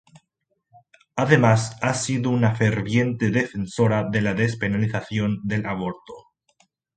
[1.15, 6.15] Además ha sido una ferviente defensora de la despenalización del aborto.